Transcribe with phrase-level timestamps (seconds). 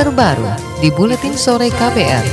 [0.00, 0.48] terbaru
[0.80, 2.24] di Buletin Sore KPR.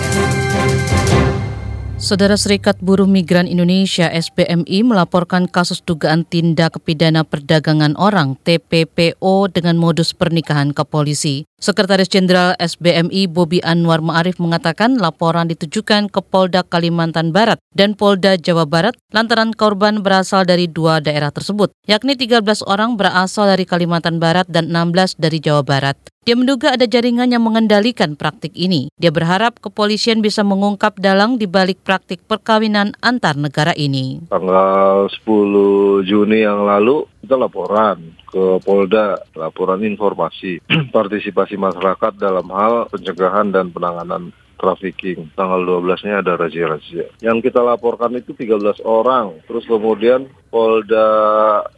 [2.00, 9.76] Saudara Serikat Buruh Migran Indonesia SBMI melaporkan kasus dugaan tindak pidana perdagangan orang TPPO dengan
[9.76, 11.44] modus pernikahan ke polisi.
[11.58, 18.38] Sekretaris Jenderal SBMI Bobi Anwar Ma'arif mengatakan laporan ditujukan ke Polda Kalimantan Barat dan Polda
[18.38, 24.22] Jawa Barat lantaran korban berasal dari dua daerah tersebut, yakni 13 orang berasal dari Kalimantan
[24.22, 25.98] Barat dan 16 dari Jawa Barat.
[26.30, 28.94] Dia menduga ada jaringan yang mengendalikan praktik ini.
[29.00, 34.28] Dia berharap kepolisian bisa mengungkap dalang di balik praktik perkawinan antar negara ini.
[34.30, 40.64] Tanggal 10 Juni yang lalu kita laporan ke Polda, laporan informasi
[40.96, 45.28] partisipasi masyarakat dalam hal pencegahan dan penanganan trafficking.
[45.36, 47.12] Tanggal 12-nya ada razia-razia.
[47.20, 49.44] Yang kita laporkan itu 13 orang.
[49.44, 51.08] Terus kemudian Polda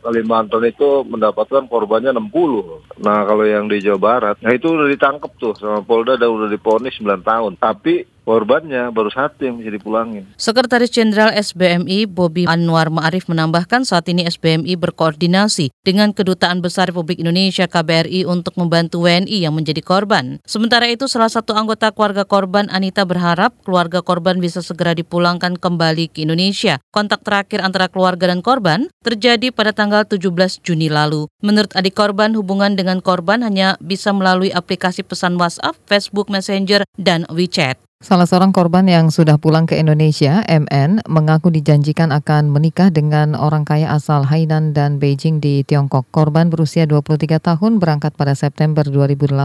[0.05, 3.01] Kalimantan itu mendapatkan korbannya 60.
[3.01, 6.45] Nah kalau yang di Jawa Barat, nah itu udah ditangkap tuh sama Polda dan udah
[6.47, 7.57] diponis 9 tahun.
[7.57, 10.29] Tapi korbannya baru satu yang bisa dipulangin.
[10.37, 17.17] Sekretaris Jenderal SBMI Bobi Anwar Ma'arif menambahkan saat ini SBMI berkoordinasi dengan Kedutaan Besar Republik
[17.17, 20.37] Indonesia KBRI untuk membantu WNI yang menjadi korban.
[20.45, 26.13] Sementara itu salah satu anggota keluarga korban Anita berharap keluarga korban bisa segera dipulangkan kembali
[26.13, 26.77] ke Indonesia.
[26.93, 31.25] Kontak terakhir antara keluarga dan korban terjadi pada tanggal 17 Juni lalu.
[31.41, 37.25] Menurut adik korban, hubungan dengan korban hanya bisa melalui aplikasi pesan WhatsApp, Facebook Messenger, dan
[37.31, 37.88] WeChat.
[37.99, 43.67] Salah seorang korban yang sudah pulang ke Indonesia, MN, mengaku dijanjikan akan menikah dengan orang
[43.67, 46.07] kaya asal Hainan dan Beijing di Tiongkok.
[46.07, 49.35] Korban berusia 23 tahun berangkat pada September 2018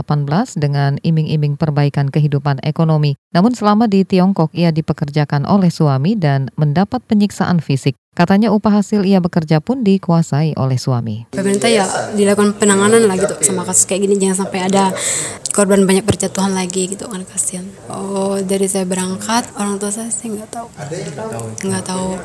[0.55, 3.19] dengan iming-iming perbaikan kehidupan ekonomi.
[3.35, 7.99] Namun selama di Tiongkok ia dipekerjakan oleh suami dan mendapat penyiksaan fisik.
[8.15, 11.27] Katanya upah hasil ia bekerja pun dikuasai oleh suami.
[11.35, 11.83] Pemerintah ya
[12.15, 14.95] dilakukan penanganan lah gitu sama kasus kayak gini jangan sampai ada
[15.51, 17.67] korban banyak berjatuhan lagi gitu kan kasihan.
[17.93, 20.67] Oh dari saya berangkat orang tua saya sih nggak tahu.
[21.65, 22.17] Nggak tahu.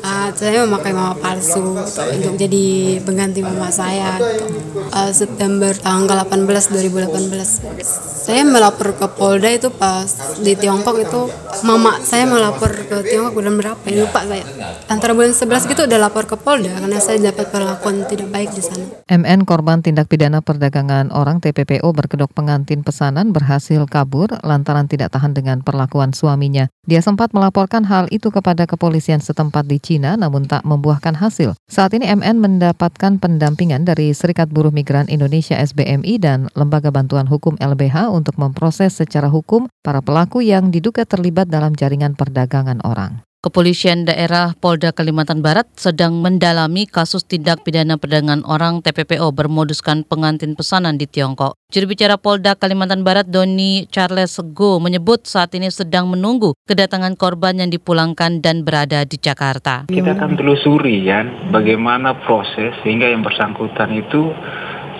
[0.00, 2.66] Uh, saya memakai mama palsu gitu, untuk jadi
[3.04, 4.16] pengganti mama saya.
[4.16, 4.46] Gitu.
[4.88, 10.06] Uh, September tanggal 18 2018 saya melapor ke Polda itu pas
[10.38, 11.26] di Tiongkok itu
[11.66, 14.46] mama saya melapor ke Tiongkok bulan berapa ya lupa saya
[14.86, 18.62] antara bulan 11 gitu udah lapor ke Polda karena saya dapat perlakuan tidak baik di
[18.62, 18.86] sana.
[19.10, 25.32] MN korban tindak pidana perdagangan orang TPPO berkedok pengantin pesanan berhasil kabur lantaran tidak tahan
[25.32, 26.68] dengan perlakuan suaminya.
[26.84, 31.56] Dia sempat melaporkan hal itu kepada kepolisian setempat di Cina namun tak membuahkan hasil.
[31.66, 37.56] Saat ini MN mendapatkan pendampingan dari Serikat Buruh Migran Indonesia SBMI dan Lembaga Bantuan Hukum
[37.56, 43.24] LBH untuk memproses secara hukum para pelaku yang diduga terlibat dalam jaringan perdagangan orang.
[43.42, 50.54] Kepolisian daerah Polda Kalimantan Barat sedang mendalami kasus tindak pidana perdagangan orang TPPO bermoduskan pengantin
[50.54, 51.58] pesanan di Tiongkok.
[51.74, 57.58] Juru bicara Polda Kalimantan Barat Doni Charles Go menyebut saat ini sedang menunggu kedatangan korban
[57.58, 59.90] yang dipulangkan dan berada di Jakarta.
[59.90, 64.30] Kita akan telusuri ya bagaimana proses sehingga yang bersangkutan itu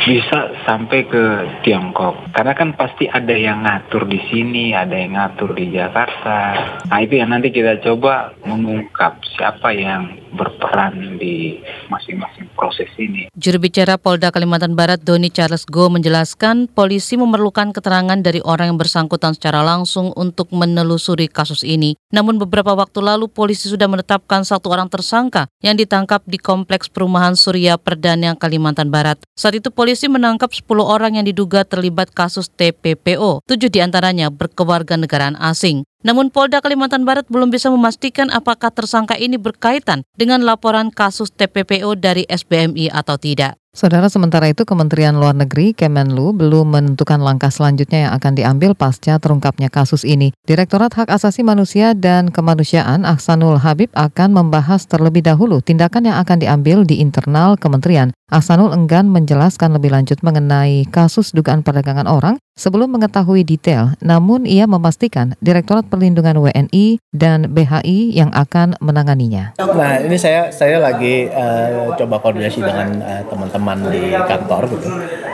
[0.03, 1.25] bisa sampai ke
[1.63, 2.35] Tiongkok.
[2.35, 6.39] Karena kan pasti ada yang ngatur di sini, ada yang ngatur di Jakarta.
[6.87, 11.60] Nah itu yang nanti kita coba mengungkap siapa yang berperan di
[11.93, 13.28] masing-masing proses ini.
[13.37, 18.81] Juru bicara Polda Kalimantan Barat Doni Charles Go menjelaskan polisi memerlukan keterangan dari orang yang
[18.81, 21.94] bersangkutan secara langsung untuk menelusuri kasus ini.
[22.12, 27.37] Namun beberapa waktu lalu polisi sudah menetapkan satu orang tersangka yang ditangkap di kompleks perumahan
[27.37, 29.20] Surya Perdana Kalimantan Barat.
[29.37, 33.44] Saat itu polisi menangkap 10 orang yang diduga terlibat kasus TPPO.
[33.44, 35.84] Tujuh di antaranya berkewarganegaraan asing.
[36.03, 41.95] Namun Polda Kalimantan Barat belum bisa memastikan apakah tersangka ini berkaitan dengan laporan kasus TPPO
[41.99, 43.63] dari SBMI atau tidak.
[43.73, 49.17] Saudara, sementara itu Kementerian Luar Negeri Kemenlu belum menentukan langkah selanjutnya yang akan diambil pasca
[49.17, 50.29] terungkapnya kasus ini.
[50.45, 56.45] Direktorat Hak Asasi Manusia dan Kemanusiaan Ahsanul Habib akan membahas terlebih dahulu tindakan yang akan
[56.45, 58.12] diambil di internal kementerian.
[58.32, 64.64] Ahsanul enggan menjelaskan lebih lanjut mengenai kasus dugaan perdagangan orang sebelum mengetahui detail, namun ia
[64.64, 69.52] memastikan Direktorat Perlindungan WNI dan BHI yang akan menanganinya.
[69.61, 74.88] Nah, ini saya saya lagi uh, coba koordinasi dengan uh, teman-teman di kantor gitu.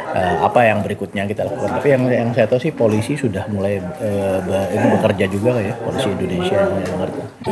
[0.09, 1.79] Uh, apa yang berikutnya kita lakukan.
[1.79, 4.43] Tapi yang yang saya tahu sih polisi sudah mulai uh,
[4.75, 6.99] ini bekerja juga ya, polisi Indonesia yang.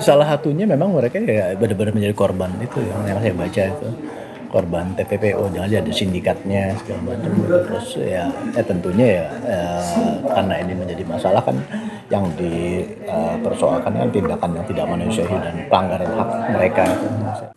[0.02, 3.88] Salah satunya memang mereka ya benar-benar menjadi korban itu yang, yang saya baca itu
[4.56, 7.31] korban TPPO jangan ada sindikatnya segala macam.
[7.44, 8.25] Terus ya,
[8.56, 9.62] ya tentunya ya, ya
[10.32, 11.61] karena ini menjadi masalah kan
[12.06, 16.85] yang dipersoalkan kan tindakan yang tidak manusiawi dan pelanggaran hak mereka.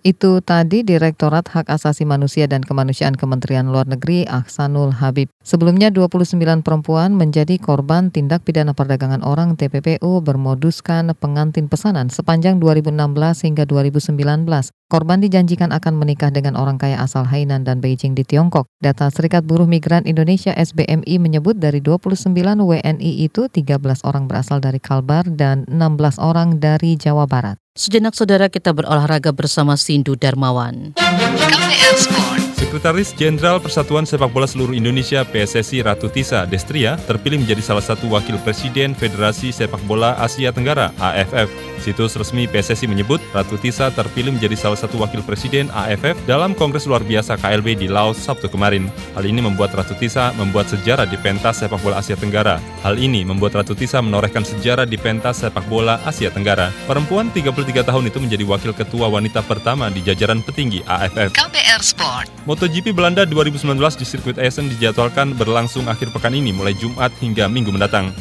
[0.02, 5.30] Itu tadi Direktorat Hak Asasi Manusia dan Kemanusiaan Kementerian Luar Negeri Ahsanul Habib.
[5.46, 13.46] Sebelumnya 29 perempuan menjadi korban tindak pidana perdagangan orang TPPU bermoduskan pengantin pesanan sepanjang 2016
[13.46, 14.50] hingga 2019.
[14.90, 18.66] Korban dijanjikan akan menikah dengan orang kaya asal Hainan dan Beijing di Tiongkok.
[18.82, 24.80] Data Serikat Buruh Migran Indonesia SBMI menyebut dari 29 WNI itu 13 orang berasal dari
[24.80, 27.60] Kalbar dan 16 orang dari Jawa Barat.
[27.76, 30.96] Sejenak saudara kita berolahraga bersama Sindu Darmawan.
[30.96, 32.39] KPR Sport.
[32.70, 38.06] Sekretaris Jenderal Persatuan Sepak Bola Seluruh Indonesia PSSI Ratu Tisa Destria terpilih menjadi salah satu
[38.14, 41.50] wakil presiden Federasi Sepak Bola Asia Tenggara AFF.
[41.82, 46.86] Situs resmi PSSI menyebut Ratu Tisa terpilih menjadi salah satu wakil presiden AFF dalam Kongres
[46.86, 48.86] Luar Biasa KLB di Laos Sabtu kemarin.
[49.18, 52.62] Hal ini membuat Ratu Tisa membuat sejarah di pentas sepak bola Asia Tenggara.
[52.86, 56.70] Hal ini membuat Ratu Tisa menorehkan sejarah di pentas sepak bola Asia Tenggara.
[56.86, 61.34] Perempuan 33 tahun itu menjadi wakil ketua wanita pertama di jajaran petinggi AFF.
[61.34, 62.30] KPR Sport.
[62.60, 67.72] MotoGP Belanda 2019 di sirkuit Essen dijadwalkan berlangsung akhir pekan ini mulai Jumat hingga Minggu
[67.72, 68.12] mendatang.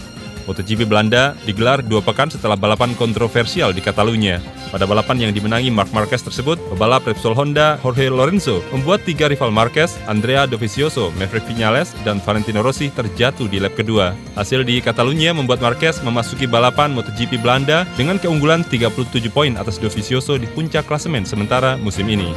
[0.46, 4.38] MotoGP Belanda digelar dua pekan setelah balapan kontroversial di Catalunya.
[4.70, 9.50] Pada balapan yang dimenangi Mark Marquez tersebut, pebalap Repsol Honda Jorge Lorenzo membuat tiga rival
[9.50, 14.14] Marquez, Andrea Dovizioso, Maverick Vinales, dan Valentino Rossi terjatuh di lap kedua.
[14.38, 19.02] Hasil di Catalunya membuat Marquez memasuki balapan MotoGP Belanda dengan keunggulan 37
[19.34, 22.30] poin atas Dovizioso di puncak klasemen sementara musim ini.